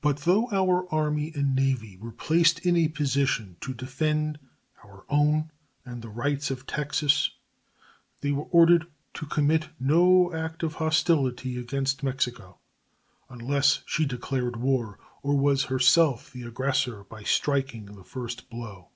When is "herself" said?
15.66-16.32